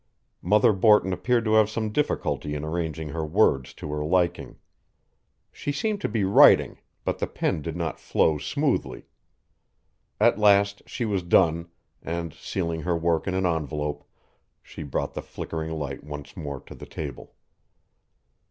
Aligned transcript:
Mother 0.41 0.73
Borton 0.73 1.13
appeared 1.13 1.45
to 1.45 1.53
have 1.53 1.69
some 1.69 1.91
difficulty 1.91 2.55
in 2.55 2.63
arranging 2.65 3.09
her 3.09 3.23
words 3.23 3.71
to 3.75 3.91
her 3.91 4.03
liking. 4.03 4.57
She 5.51 5.71
seemed 5.71 6.01
to 6.01 6.09
be 6.09 6.23
writing, 6.23 6.79
but 7.05 7.19
the 7.19 7.27
pen 7.27 7.61
did 7.61 7.75
not 7.75 7.99
flow 7.99 8.39
smoothly. 8.39 9.05
At 10.19 10.39
last 10.39 10.81
she 10.87 11.05
was 11.05 11.21
done, 11.21 11.69
and, 12.01 12.33
sealing 12.33 12.81
her 12.81 12.97
work 12.97 13.27
in 13.27 13.35
an 13.35 13.45
envelope, 13.45 14.03
she 14.63 14.81
brought 14.81 15.13
the 15.13 15.21
flickering 15.21 15.69
light 15.69 16.03
once 16.03 16.35
more 16.35 16.59
to 16.61 16.73
the 16.73 16.87
table. 16.87 17.35